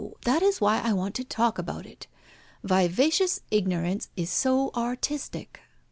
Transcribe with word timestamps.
That 0.23 0.41
is 0.41 0.59
why 0.59 0.79
I 0.81 0.93
want 0.93 1.13
to 1.17 1.23
talk 1.23 1.59
about 1.59 1.85
it. 1.85 2.07
Vivacious 2.63 3.41
ignorance 3.51 4.09
is 4.15 4.31
so 4.31 4.71
artistic." 4.75 5.59